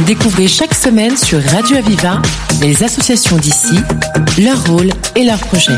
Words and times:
Découvrez 0.00 0.48
chaque 0.48 0.74
semaine 0.74 1.16
sur 1.16 1.40
Radio 1.42 1.76
Aviva 1.76 2.20
les 2.60 2.82
associations 2.82 3.36
d'ici, 3.36 3.76
leur 4.42 4.66
rôle 4.66 4.88
et 5.16 5.24
leurs 5.24 5.38
projets. 5.38 5.76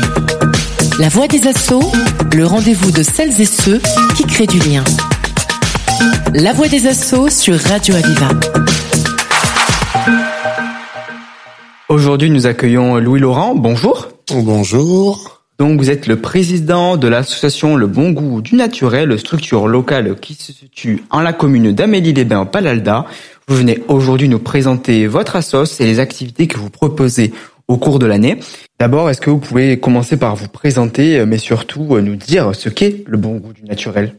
La 0.99 1.09
voix 1.09 1.27
des 1.27 1.47
assauts, 1.47 1.91
le 2.33 2.45
rendez-vous 2.45 2.91
de 2.91 3.03
celles 3.03 3.39
et 3.39 3.45
ceux 3.45 3.79
qui 4.15 4.23
créent 4.23 4.47
du 4.47 4.59
lien. 4.59 4.83
La 6.33 6.53
voix 6.53 6.67
des 6.67 6.87
assauts 6.87 7.29
sur 7.29 7.59
Radio 7.59 7.95
Aviva. 7.95 8.29
Aujourd'hui, 11.89 12.29
nous 12.29 12.47
accueillons 12.47 12.97
Louis 12.97 13.19
Laurent. 13.19 13.53
Bonjour. 13.53 14.09
Bonjour. 14.31 15.43
Donc, 15.57 15.79
vous 15.79 15.89
êtes 15.89 16.07
le 16.07 16.19
président 16.19 16.97
de 16.97 17.07
l'association 17.07 17.77
Le 17.77 17.87
Bon 17.87 18.11
Goût 18.11 18.41
du 18.41 18.55
Naturel, 18.55 19.17
structure 19.17 19.67
locale 19.67 20.15
qui 20.19 20.33
se 20.33 20.51
situe 20.51 21.03
en 21.11 21.21
la 21.21 21.31
commune 21.31 21.71
d'Amélie-les-Bains, 21.71 22.45
Palalda. 22.45 23.05
Vous 23.47 23.55
venez 23.55 23.83
aujourd'hui 23.87 24.27
nous 24.27 24.39
présenter 24.39 25.07
votre 25.07 25.35
assos 25.35 25.79
et 25.79 25.85
les 25.85 25.99
activités 25.99 26.47
que 26.47 26.57
vous 26.57 26.69
proposez 26.69 27.33
au 27.67 27.77
cours 27.77 27.99
de 27.99 28.05
l'année. 28.05 28.39
D'abord, 28.79 29.09
est-ce 29.09 29.21
que 29.21 29.29
vous 29.29 29.39
pouvez 29.39 29.79
commencer 29.79 30.17
par 30.17 30.35
vous 30.35 30.47
présenter, 30.47 31.25
mais 31.25 31.37
surtout 31.37 31.99
nous 31.99 32.15
dire 32.15 32.55
ce 32.55 32.69
qu'est 32.69 33.03
le 33.07 33.17
bon 33.17 33.37
goût 33.37 33.53
du 33.53 33.63
naturel? 33.63 34.15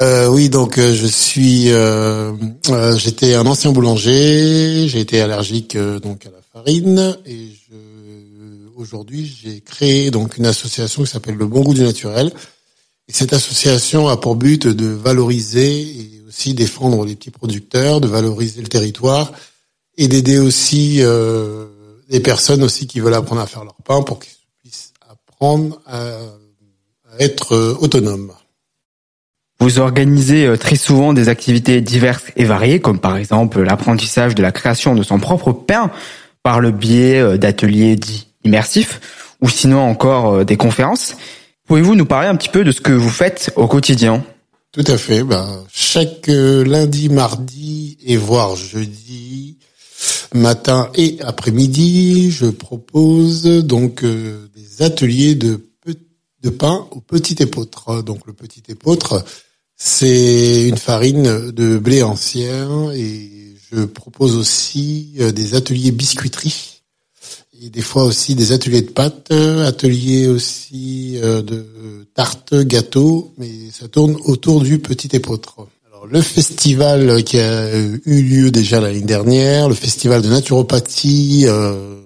Euh, 0.00 0.28
oui, 0.28 0.48
donc 0.48 0.78
euh, 0.78 0.94
je 0.94 1.06
suis, 1.06 1.72
euh, 1.72 2.32
euh, 2.70 2.96
j'étais 2.96 3.34
un 3.34 3.44
ancien 3.46 3.72
boulanger, 3.72 4.86
j'ai 4.86 5.00
été 5.00 5.20
allergique 5.20 5.76
donc 5.76 6.24
à 6.24 6.30
la 6.30 6.40
farine 6.52 7.16
et 7.26 7.48
aujourd'hui 8.76 9.26
j'ai 9.42 9.60
créé 9.60 10.12
donc 10.12 10.38
une 10.38 10.46
association 10.46 11.02
qui 11.02 11.10
s'appelle 11.10 11.34
le 11.34 11.46
Bon 11.46 11.62
Goût 11.62 11.74
du 11.74 11.82
Naturel. 11.82 12.30
Et 13.08 13.12
cette 13.12 13.32
association 13.32 14.08
a 14.08 14.16
pour 14.16 14.36
but 14.36 14.66
de 14.66 14.86
valoriser 14.86 15.80
et 15.80 16.22
aussi 16.28 16.54
défendre 16.54 17.04
les 17.04 17.16
petits 17.16 17.30
producteurs, 17.30 18.00
de 18.00 18.08
valoriser 18.08 18.60
le 18.60 18.68
territoire 18.68 19.32
et 19.96 20.08
d'aider 20.08 20.38
aussi 20.38 21.02
les 22.08 22.20
personnes 22.20 22.62
aussi 22.62 22.86
qui 22.86 23.00
veulent 23.00 23.14
apprendre 23.14 23.40
à 23.40 23.46
faire 23.46 23.64
leur 23.64 23.74
pain 23.82 24.02
pour 24.02 24.20
qu'ils 24.20 24.32
puissent 24.60 24.92
apprendre 25.08 25.80
à, 25.86 26.10
être 27.18 27.76
autonomes. 27.80 28.32
Vous 29.60 29.80
organisez 29.80 30.46
euh, 30.46 30.56
très 30.56 30.76
souvent 30.76 31.12
des 31.12 31.28
activités 31.28 31.80
diverses 31.80 32.26
et 32.36 32.44
variées, 32.44 32.78
comme 32.80 33.00
par 33.00 33.16
exemple 33.16 33.60
l'apprentissage 33.60 34.36
de 34.36 34.42
la 34.42 34.52
création 34.52 34.94
de 34.94 35.02
son 35.02 35.18
propre 35.18 35.52
pain 35.52 35.90
par 36.44 36.60
le 36.60 36.70
biais 36.70 37.18
euh, 37.18 37.38
d'ateliers 37.38 37.96
dits 37.96 38.28
immersifs, 38.44 39.00
ou 39.40 39.48
sinon 39.48 39.80
encore 39.80 40.32
euh, 40.32 40.44
des 40.44 40.56
conférences. 40.56 41.16
Pouvez-vous 41.68 41.94
nous 41.94 42.06
parler 42.06 42.28
un 42.28 42.34
petit 42.34 42.48
peu 42.48 42.64
de 42.64 42.72
ce 42.72 42.80
que 42.80 42.92
vous 42.92 43.10
faites 43.10 43.52
au 43.54 43.68
quotidien 43.68 44.24
Tout 44.72 44.84
à 44.86 44.98
fait. 44.98 45.22
Ben, 45.22 45.64
chaque 45.70 46.26
lundi, 46.26 47.08
mardi 47.08 47.98
et 48.04 48.16
voire 48.16 48.56
jeudi, 48.56 49.58
matin 50.34 50.90
et 50.94 51.18
après-midi, 51.22 52.30
je 52.30 52.46
propose 52.46 53.44
donc 53.44 54.04
des 54.04 54.82
ateliers 54.82 55.34
de 55.34 55.60
de 56.42 56.50
pain 56.50 56.86
au 56.90 57.00
petit 57.00 57.36
épeautre. 57.42 58.02
Donc 58.02 58.26
le 58.26 58.32
petit 58.32 58.62
épeautre, 58.68 59.24
c'est 59.76 60.68
une 60.68 60.76
farine 60.76 61.50
de 61.50 61.78
blé 61.78 62.02
ancien 62.02 62.90
et 62.92 63.54
je 63.70 63.84
propose 63.84 64.36
aussi 64.36 65.14
euh, 65.20 65.30
des 65.30 65.54
ateliers 65.54 65.90
biscuiterie 65.90 66.77
et 67.60 67.70
des 67.70 67.82
fois 67.82 68.04
aussi 68.04 68.34
des 68.34 68.52
ateliers 68.52 68.82
de 68.82 68.90
pâtes, 68.90 69.32
ateliers 69.32 70.28
aussi 70.28 71.18
euh, 71.22 71.42
de 71.42 71.66
tartes, 72.14 72.54
gâteaux, 72.54 73.32
mais 73.38 73.50
ça 73.72 73.88
tourne 73.88 74.16
autour 74.24 74.60
du 74.62 74.78
petit 74.78 75.14
épeautre. 75.14 75.56
Alors 75.90 76.06
le 76.06 76.20
festival 76.20 77.24
qui 77.24 77.38
a 77.38 77.76
eu 77.76 78.22
lieu 78.22 78.50
déjà 78.50 78.80
l'année 78.80 79.00
dernière, 79.00 79.68
le 79.68 79.74
festival 79.74 80.22
de 80.22 80.28
naturopathie 80.28 81.44
euh, 81.46 81.96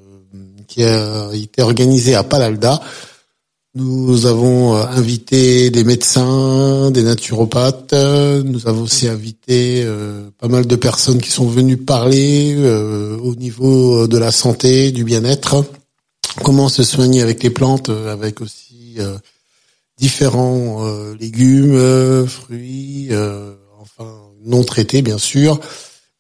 qui 0.68 0.84
a 0.84 1.30
été 1.34 1.62
organisé 1.62 2.14
à 2.14 2.22
Palalda, 2.22 2.80
nous 3.74 4.26
avons 4.26 4.76
euh, 4.76 4.84
invité 4.84 5.70
des 5.70 5.84
médecins, 5.84 6.90
des 6.90 7.02
naturopathes. 7.02 7.94
Nous 7.94 8.68
avons 8.68 8.82
aussi 8.82 9.08
invité 9.08 9.82
euh, 9.84 10.28
pas 10.38 10.48
mal 10.48 10.66
de 10.66 10.76
personnes 10.76 11.20
qui 11.22 11.30
sont 11.30 11.46
venues 11.46 11.78
parler 11.78 12.54
euh, 12.58 13.16
au 13.18 13.34
niveau 13.34 14.06
de 14.06 14.18
la 14.18 14.30
santé, 14.30 14.92
du 14.92 15.04
bien-être, 15.04 15.64
comment 16.44 16.68
se 16.68 16.82
soigner 16.82 17.22
avec 17.22 17.42
les 17.42 17.50
plantes, 17.50 17.88
avec 17.88 18.42
aussi 18.42 18.98
différents 19.96 20.86
légumes, 21.18 22.26
fruits, 22.26 23.08
enfin 23.80 24.20
non 24.44 24.64
traités 24.64 25.00
bien 25.00 25.18
sûr. 25.18 25.58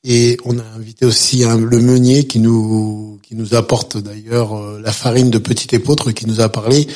Et 0.04 0.38
on 0.44 0.58
a 0.58 0.64
invité 0.76 1.04
aussi 1.04 1.44
le 1.44 1.80
meunier 1.80 2.26
qui 2.26 2.38
nous 2.38 3.18
qui 3.22 3.34
nous 3.34 3.54
apporte 3.54 3.98
d'ailleurs 3.98 4.78
la 4.80 4.92
farine 4.92 5.30
de 5.30 5.38
petit 5.38 5.74
épeautre 5.74 6.12
qui 6.12 6.26
nous 6.26 6.40
a 6.40 6.48
parlé 6.48 6.86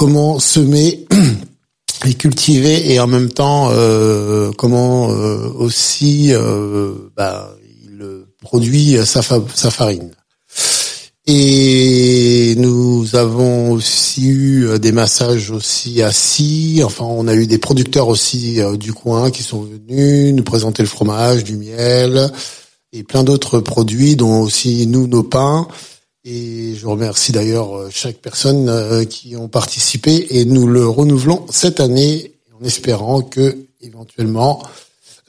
comment 0.00 0.38
semer 0.38 1.06
et 2.06 2.14
cultiver 2.14 2.90
et 2.90 2.98
en 3.00 3.06
même 3.06 3.28
temps 3.28 3.68
euh, 3.70 4.50
comment 4.56 5.10
euh, 5.10 5.52
aussi 5.58 6.32
euh, 6.32 6.94
bah, 7.14 7.54
il 7.84 8.24
produit 8.40 8.96
sa, 9.04 9.20
sa 9.20 9.70
farine. 9.70 10.10
Et 11.26 12.54
nous 12.56 13.14
avons 13.14 13.72
aussi 13.72 14.26
eu 14.26 14.78
des 14.78 14.90
massages 14.90 15.50
aussi 15.50 16.00
assis. 16.00 16.80
Enfin, 16.82 17.04
on 17.04 17.28
a 17.28 17.34
eu 17.34 17.46
des 17.46 17.58
producteurs 17.58 18.08
aussi 18.08 18.58
du 18.78 18.94
coin 18.94 19.30
qui 19.30 19.42
sont 19.42 19.60
venus 19.60 20.32
nous 20.32 20.42
présenter 20.42 20.82
le 20.82 20.88
fromage, 20.88 21.44
du 21.44 21.58
miel 21.58 22.32
et 22.94 23.02
plein 23.02 23.22
d'autres 23.22 23.60
produits, 23.60 24.16
dont 24.16 24.40
aussi 24.40 24.86
nous 24.86 25.06
nos 25.06 25.22
pains. 25.22 25.68
Je 26.80 26.86
remercie 26.86 27.32
d'ailleurs 27.32 27.76
euh, 27.76 27.88
chaque 27.90 28.16
personne 28.16 28.68
euh, 28.68 29.04
qui 29.04 29.36
ont 29.36 29.48
participé 29.48 30.26
et 30.30 30.44
nous 30.44 30.66
le 30.66 30.86
renouvelons 30.86 31.44
cette 31.50 31.80
année 31.80 32.32
en 32.58 32.64
espérant 32.64 33.20
que 33.20 33.58
éventuellement 33.82 34.62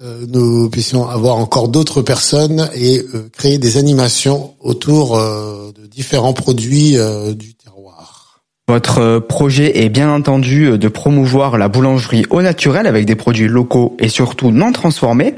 euh, 0.01 0.25
nous 0.27 0.69
puissions 0.69 1.09
avoir 1.09 1.37
encore 1.37 1.67
d'autres 1.67 2.01
personnes 2.01 2.69
et 2.73 3.03
créer 3.33 3.57
des 3.57 3.77
animations 3.77 4.53
autour 4.59 5.17
de 5.17 5.87
différents 5.87 6.33
produits 6.33 6.97
du 7.35 7.53
terroir. 7.53 8.41
Votre 8.67 9.19
projet 9.19 9.83
est 9.83 9.89
bien 9.89 10.09
entendu 10.09 10.77
de 10.77 10.87
promouvoir 10.87 11.57
la 11.57 11.67
boulangerie 11.67 12.25
au 12.29 12.41
naturel 12.41 12.87
avec 12.87 13.05
des 13.05 13.15
produits 13.15 13.47
locaux 13.47 13.95
et 13.99 14.09
surtout 14.09 14.51
non 14.51 14.71
transformés. 14.71 15.35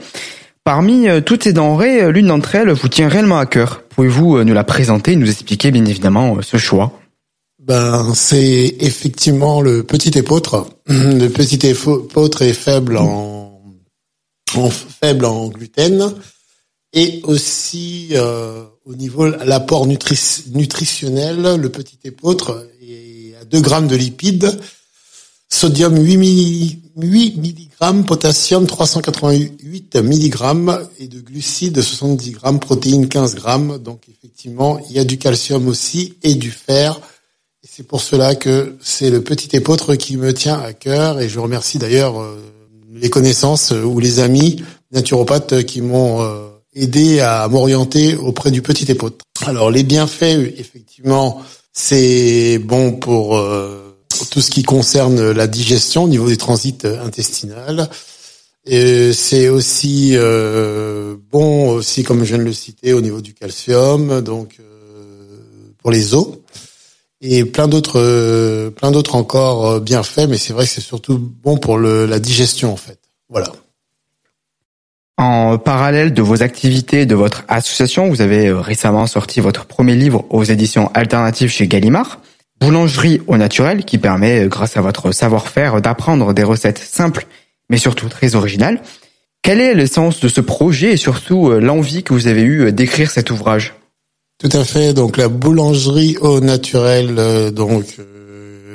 Parmi 0.64 1.08
toutes 1.26 1.44
ces 1.44 1.54
denrées, 1.54 2.12
l'une 2.12 2.28
d'entre 2.28 2.56
elles 2.56 2.72
vous 2.72 2.88
tient 2.88 3.10
réellement 3.10 3.40
à 3.40 3.46
cœur. 3.46 3.83
Pouvez-vous 3.96 4.38
euh, 4.38 4.44
nous 4.44 4.54
la 4.54 4.64
présenter 4.64 5.16
nous 5.16 5.30
expliquer 5.30 5.72
bien 5.72 5.86
évidemment 5.86 6.42
ce 6.42 6.58
choix? 6.58 7.00
Ben, 7.60 8.14
c'est 8.14 8.76
effectivement 8.80 9.62
le 9.62 9.84
petit 9.84 10.18
épeautre. 10.18 10.68
Le 10.88 11.28
petit 11.30 11.66
épeautre 11.66 12.42
est 12.42 12.54
faible 12.54 12.98
en, 12.98 13.62
faible 14.70 15.26
en 15.26 15.48
gluten 15.48 16.14
et 16.92 17.22
aussi 17.24 18.14
au 18.86 18.96
niveau 18.96 19.26
l'apport 19.28 19.88
nutritionnel, 19.88 21.56
le 21.56 21.70
petit 21.70 21.98
épeautre 22.04 22.68
est 22.82 23.34
à 23.42 23.46
2 23.46 23.62
grammes 23.62 23.88
de 23.88 23.96
lipides, 23.96 24.60
sodium 25.54 25.96
8, 25.96 26.80
8 26.98 27.38
mg, 27.38 28.06
potassium 28.06 28.66
388 28.66 29.98
mg 29.98 30.90
et 31.00 31.08
de 31.08 31.22
glucides 31.22 31.80
70 31.80 32.32
g, 32.32 32.40
protéines 32.60 33.08
15 33.08 33.36
g. 33.36 33.80
Donc 33.80 34.02
effectivement, 34.10 34.80
il 34.90 34.96
y 34.96 35.00
a 35.00 35.04
du 35.04 35.20
calcium 35.20 35.68
aussi 35.68 36.16
et 36.24 36.34
du 36.34 36.50
fer. 36.50 37.00
Et 37.64 37.68
c'est 37.70 37.84
pour 37.84 38.02
cela 38.02 38.34
que 38.34 38.78
c'est 38.82 39.12
le 39.12 39.22
petit 39.22 39.56
épeautre 39.56 39.94
qui 39.96 40.18
me 40.18 40.34
tient 40.34 40.60
à 40.60 40.74
cœur 40.74 41.22
et 41.22 41.30
je 41.30 41.40
remercie 41.40 41.78
d'ailleurs 41.78 42.20
euh, 42.20 42.42
les 42.92 43.12
connaissances 43.12 43.72
ou 43.72 44.00
les 44.00 44.20
amis 44.20 44.64
naturopathes 44.92 45.64
qui 45.66 45.82
m'ont 45.82 46.24
euh, 46.24 46.48
aidé 46.74 47.20
à 47.20 47.48
m'orienter 47.48 48.16
auprès 48.16 48.50
du 48.50 48.64
petit 48.64 48.92
épeautre. 48.92 49.24
Alors 49.46 49.70
les 49.70 49.84
bienfaits, 49.84 50.56
effectivement, 50.58 51.44
c'est 51.72 52.58
bon 52.58 52.94
pour 52.94 53.38
euh, 53.38 53.83
tout 54.30 54.42
ce 54.42 54.52
qui 54.52 54.64
concerne 54.64 55.32
la 55.32 55.48
digestion 55.48 56.04
au 56.04 56.08
niveau 56.08 56.28
des 56.28 56.38
transits 56.38 56.86
intestinales. 56.86 57.90
Et 58.66 59.12
c'est 59.12 59.50
aussi 59.50 60.12
euh, 60.14 61.16
bon 61.32 61.70
aussi, 61.72 62.04
comme 62.04 62.20
je 62.24 62.30
viens 62.30 62.38
de 62.38 62.44
le 62.44 62.54
citer, 62.54 62.94
au 62.94 63.02
niveau 63.02 63.20
du 63.20 63.34
calcium, 63.34 64.22
donc 64.22 64.58
euh, 64.60 64.64
pour 65.80 65.92
les 65.92 66.14
os 66.14 66.28
et 67.20 67.46
plein 67.46 67.68
d'autres, 67.68 68.00
euh, 68.00 68.70
plein 68.70 68.92
d'autres 68.92 69.16
encore 69.16 69.82
bien 69.82 70.04
faits. 70.04 70.30
Mais 70.30 70.38
c'est 70.38 70.54
vrai 70.54 70.66
que 70.66 70.72
c'est 70.72 70.82
surtout 70.82 71.18
bon 71.18 71.58
pour 71.58 71.78
le, 71.78 72.06
la 72.06 72.20
digestion 72.20 72.72
en 72.72 72.78
fait. 72.78 73.00
Voilà. 73.30 73.52
En 75.18 75.58
parallèle 75.58 76.14
de 76.14 76.22
vos 76.22 76.42
activités 76.42 77.06
de 77.06 77.16
votre 77.16 77.44
association, 77.48 78.10
vous 78.10 78.22
avez 78.22 78.52
récemment 78.52 79.08
sorti 79.08 79.42
votre 79.42 79.66
premier 79.66 79.96
livre 79.96 80.26
aux 80.30 80.44
éditions 80.44 80.90
alternatives 80.94 81.50
chez 81.50 81.68
Gallimard 81.68 82.20
boulangerie 82.64 83.22
au 83.28 83.38
naturel 83.38 83.84
qui 83.86 83.98
permet, 83.98 84.48
grâce 84.48 84.78
à 84.78 84.82
votre 84.82 85.12
savoir-faire, 85.12 85.82
d'apprendre 85.82 86.34
des 86.34 86.44
recettes 86.44 86.80
simples 86.80 87.28
mais 87.70 87.78
surtout 87.78 88.10
très 88.10 88.36
originales. 88.36 88.82
Quelle 89.42 89.60
est 89.60 89.74
l'essence 89.74 90.20
de 90.20 90.28
ce 90.28 90.42
projet 90.42 90.94
et 90.94 90.98
surtout 90.98 91.50
l'envie 91.52 92.04
que 92.04 92.14
vous 92.14 92.28
avez 92.28 92.42
eue 92.42 92.72
d'écrire 92.72 93.12
cet 93.12 93.32
ouvrage? 93.32 93.74
Tout 94.40 94.50
à 94.54 94.64
fait. 94.64 94.94
Donc 94.94 95.18
la 95.18 95.28
boulangerie 95.28 96.18
au 96.22 96.40
naturel, 96.40 97.52
donc 97.52 97.86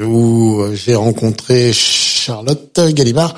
où 0.01 0.65
j'ai 0.75 0.95
rencontré 0.95 1.73
Charlotte 1.73 2.81
Gallimard 2.93 3.35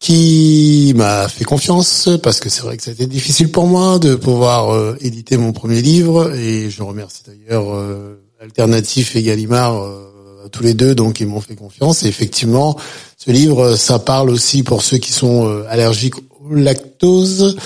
qui 0.00 0.92
m'a 0.96 1.28
fait 1.28 1.44
confiance 1.44 2.08
parce 2.22 2.40
que 2.40 2.48
c'est 2.48 2.62
vrai 2.62 2.76
que 2.76 2.82
ça 2.82 2.90
a 2.90 2.94
été 2.94 3.06
difficile 3.06 3.50
pour 3.50 3.66
moi 3.66 3.98
de 3.98 4.14
pouvoir 4.14 4.72
euh, 4.72 4.96
éditer 5.00 5.36
mon 5.36 5.52
premier 5.52 5.82
livre 5.82 6.32
et 6.34 6.70
je 6.70 6.82
remercie 6.82 7.22
d'ailleurs 7.26 7.74
euh, 7.74 8.14
Alternatif 8.40 9.16
et 9.16 9.22
Gallimard 9.22 9.82
euh, 9.82 10.48
tous 10.52 10.62
les 10.62 10.74
deux 10.74 10.94
donc 10.94 11.20
ils 11.20 11.26
m'ont 11.26 11.40
fait 11.40 11.56
confiance 11.56 12.02
et 12.02 12.06
effectivement 12.06 12.76
ce 13.16 13.30
livre 13.30 13.74
ça 13.76 13.98
parle 13.98 14.30
aussi 14.30 14.62
pour 14.62 14.82
ceux 14.82 14.98
qui 14.98 15.12
sont 15.12 15.46
euh, 15.46 15.64
allergiques 15.68 16.14
au 16.16 16.54
lactose 16.54 17.56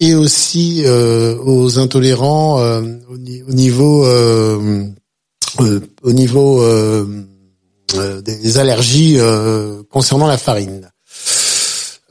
et 0.00 0.14
aussi 0.14 0.84
aux 0.86 1.78
intolérants 1.78 2.60
au 2.60 3.16
niveau 3.16 4.06
des 8.22 8.58
allergies 8.58 9.18
concernant 9.88 10.26
la 10.26 10.36
farine. 10.36 10.90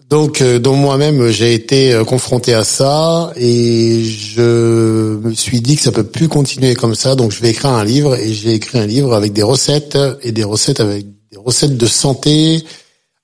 Donc, 0.09 0.41
euh, 0.41 0.59
donc 0.59 0.77
moi-même, 0.77 1.29
j'ai 1.29 1.55
été 1.55 1.93
euh, 1.93 2.03
confronté 2.03 2.53
à 2.53 2.63
ça 2.63 3.31
et 3.35 4.03
je 4.03 5.17
me 5.17 5.33
suis 5.33 5.61
dit 5.61 5.75
que 5.75 5.81
ça 5.81 5.91
peut 5.91 6.03
plus 6.03 6.27
continuer 6.27 6.75
comme 6.75 6.93
ça. 6.93 7.15
Donc, 7.15 7.31
je 7.31 7.41
vais 7.41 7.49
écrire 7.49 7.71
un 7.71 7.83
livre 7.83 8.15
et 8.15 8.31
j'ai 8.31 8.53
écrit 8.53 8.77
un 8.77 8.85
livre 8.85 9.15
avec 9.15 9.33
des 9.33 9.41
recettes 9.41 9.97
et 10.21 10.31
des 10.31 10.43
recettes 10.43 10.79
avec 10.79 11.05
des 11.31 11.37
recettes 11.37 11.75
de 11.75 11.87
santé 11.87 12.63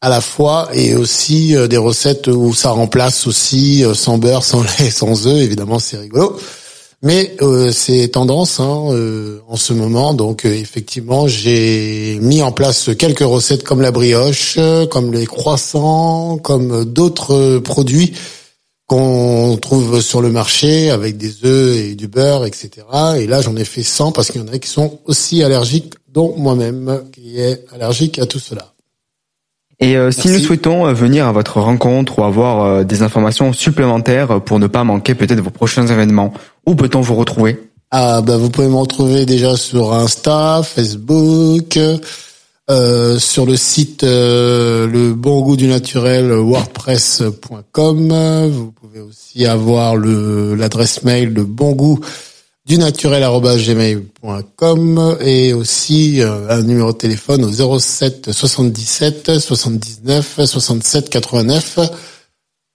à 0.01 0.09
la 0.09 0.21
fois 0.21 0.69
et 0.73 0.95
aussi 0.95 1.55
euh, 1.55 1.67
des 1.67 1.77
recettes 1.77 2.27
où 2.27 2.51
ça 2.55 2.71
remplace 2.71 3.27
aussi 3.27 3.83
sans 3.93 4.17
beurre, 4.17 4.43
sans 4.43 4.63
lait, 4.63 4.89
sans 4.91 5.27
œufs. 5.27 5.39
Évidemment, 5.39 5.77
c'est 5.77 5.97
rigolo. 5.97 6.35
Mais 7.03 7.35
euh, 7.41 7.71
c'est 7.71 8.09
tendance 8.09 8.59
hein, 8.59 8.89
euh, 8.91 9.39
en 9.47 9.55
ce 9.55 9.73
moment. 9.73 10.13
Donc 10.13 10.45
euh, 10.45 10.53
effectivement, 10.53 11.27
j'ai 11.27 12.19
mis 12.21 12.43
en 12.43 12.51
place 12.51 12.91
quelques 12.97 13.19
recettes 13.19 13.63
comme 13.63 13.81
la 13.81 13.91
brioche, 13.91 14.59
comme 14.91 15.11
les 15.11 15.25
croissants, 15.25 16.37
comme 16.37 16.85
d'autres 16.85 17.57
produits 17.59 18.13
qu'on 18.85 19.57
trouve 19.59 20.01
sur 20.01 20.21
le 20.21 20.29
marché 20.29 20.91
avec 20.91 21.17
des 21.17 21.45
œufs 21.45 21.77
et 21.77 21.95
du 21.95 22.07
beurre, 22.07 22.45
etc. 22.45 22.69
Et 23.17 23.25
là, 23.25 23.41
j'en 23.41 23.55
ai 23.55 23.63
fait 23.63 23.83
100 23.83 24.11
parce 24.11 24.29
qu'il 24.29 24.41
y 24.41 24.43
en 24.43 24.53
a 24.53 24.59
qui 24.59 24.67
sont 24.67 24.99
aussi 25.05 25.43
allergiques, 25.43 25.93
dont 26.09 26.35
moi-même, 26.37 27.03
qui 27.13 27.39
est 27.39 27.65
allergique 27.71 28.19
à 28.19 28.25
tout 28.25 28.39
cela. 28.39 28.73
Et 29.81 29.97
euh, 29.97 30.11
si 30.11 30.29
nous 30.29 30.37
souhaitons 30.37 30.85
euh, 30.85 30.93
venir 30.93 31.27
à 31.27 31.31
votre 31.31 31.59
rencontre 31.59 32.19
ou 32.19 32.23
avoir 32.23 32.63
euh, 32.63 32.83
des 32.83 33.01
informations 33.01 33.51
supplémentaires 33.51 34.39
pour 34.41 34.59
ne 34.59 34.67
pas 34.67 34.83
manquer 34.83 35.15
peut-être 35.15 35.41
vos 35.41 35.49
prochains 35.49 35.87
événements, 35.87 36.33
où 36.65 36.75
peut-on 36.75 37.01
vous 37.01 37.15
retrouver? 37.15 37.59
Ah 37.91 38.21
bah 38.21 38.37
vous 38.37 38.49
pouvez 38.49 38.67
me 38.67 38.75
retrouver 38.75 39.25
déjà 39.25 39.57
sur 39.57 39.93
Insta, 39.93 40.61
Facebook, 40.63 41.77
euh, 42.69 43.19
sur 43.19 43.45
le 43.45 43.57
site 43.57 44.03
le 44.03 45.11
bon 45.13 45.55
du 45.55 45.67
naturel 45.67 46.31
wordpress.com. 46.31 48.47
Vous 48.49 48.71
pouvez 48.71 49.01
aussi 49.01 49.45
avoir 49.45 49.97
le 49.97 50.55
l'adresse 50.55 51.03
mail 51.03 51.33
de 51.33 51.43
bon 51.43 51.73
du 52.65 52.77
et 55.19 55.53
aussi 55.53 56.21
euh, 56.21 56.49
un 56.49 56.61
numéro 56.61 56.93
de 56.93 56.97
téléphone 56.97 57.43
au 57.43 57.79
07 57.79 58.31
77 58.31 59.39
79 59.39 60.45
67 60.45 61.09
89 61.09 61.79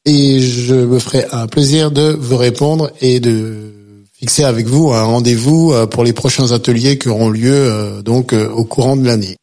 et 0.07 0.41
je 0.41 0.75
me 0.75 0.99
ferai 0.99 1.27
un 1.33 1.47
plaisir 1.47 1.91
de 1.91 2.17
vous 2.19 2.37
répondre 2.39 2.91
et 3.03 3.21
de 3.21 3.75
fixer 4.19 4.45
avec 4.45 4.67
vous 4.67 4.93
un 4.93 5.03
rendez-vous 5.03 5.73
euh, 5.73 5.87
pour 5.87 6.05
les 6.05 6.15
prochains 6.15 6.53
ateliers 6.53 6.97
qui 6.97 7.09
auront 7.09 7.29
lieu 7.29 7.53
euh, 7.53 8.01
donc 8.01 8.33
au 8.33 8.65
courant 8.65 8.97
de 8.97 9.07
l'année. 9.07 9.37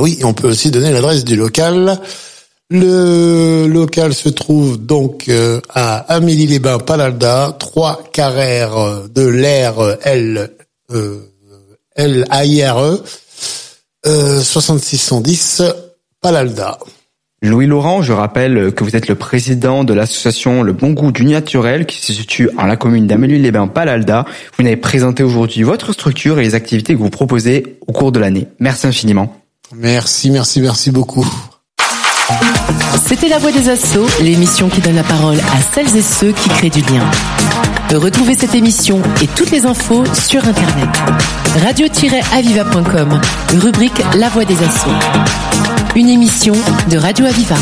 oui, 0.00 0.20
on 0.22 0.34
peut 0.34 0.48
aussi 0.48 0.70
donner 0.70 0.92
l'adresse 0.92 1.24
du 1.24 1.34
local. 1.34 2.00
Le 2.72 3.66
local 3.66 4.14
se 4.14 4.28
trouve 4.28 4.78
donc 4.78 5.28
euh, 5.28 5.60
à 5.70 5.96
Amélie-les-Bains, 6.14 6.78
Palalda, 6.78 7.56
3 7.58 8.04
carrères 8.12 9.08
de 9.12 9.26
l'air 9.26 9.96
L, 10.02 10.52
euh, 10.92 11.18
L 11.96 12.26
A 12.30 12.44
I 12.44 12.64
R 12.64 12.78
E, 12.78 13.02
euh, 14.06 14.40
6610 14.40 15.62
Palalda. 16.20 16.78
Louis 17.42 17.66
Laurent, 17.66 18.02
je 18.02 18.12
rappelle 18.12 18.70
que 18.74 18.84
vous 18.84 18.96
êtes 18.96 19.08
le 19.08 19.14
président 19.14 19.82
de 19.82 19.94
l'association 19.94 20.62
Le 20.62 20.74
Bon 20.74 20.90
Goût 20.90 21.10
du 21.10 21.24
Naturel 21.24 21.86
qui 21.86 22.04
se 22.04 22.12
situe 22.12 22.50
en 22.58 22.66
la 22.66 22.76
commune 22.76 23.06
d'Amélie-les-Bains, 23.06 23.68
Palalda. 23.68 24.26
Vous 24.58 24.62
n'avez 24.62 24.76
présenté 24.76 25.22
aujourd'hui 25.22 25.62
votre 25.62 25.94
structure 25.94 26.38
et 26.38 26.42
les 26.42 26.54
activités 26.54 26.92
que 26.92 26.98
vous 26.98 27.08
proposez 27.08 27.78
au 27.86 27.92
cours 27.92 28.12
de 28.12 28.20
l'année. 28.20 28.46
Merci 28.58 28.88
infiniment. 28.88 29.34
Merci, 29.74 30.30
merci, 30.30 30.60
merci 30.60 30.90
beaucoup. 30.90 31.26
C'était 33.06 33.28
La 33.28 33.38
Voix 33.38 33.52
des 33.52 33.70
Assauts, 33.70 34.06
l'émission 34.20 34.68
qui 34.68 34.82
donne 34.82 34.96
la 34.96 35.02
parole 35.02 35.38
à 35.38 35.62
celles 35.74 35.96
et 35.96 36.02
ceux 36.02 36.32
qui 36.32 36.50
créent 36.50 36.68
du 36.68 36.82
lien. 36.82 37.10
Retrouvez 37.94 38.34
cette 38.34 38.54
émission 38.54 39.00
et 39.22 39.26
toutes 39.26 39.50
les 39.50 39.64
infos 39.64 40.04
sur 40.14 40.44
Internet. 40.44 40.88
Radio-aviva.com, 41.64 43.18
rubrique 43.60 44.02
La 44.18 44.28
Voix 44.28 44.44
des 44.44 44.62
Assauts. 44.62 45.79
Une 45.96 46.08
émission 46.08 46.54
de 46.88 46.96
Radio 46.96 47.26
Aviva. 47.26 47.56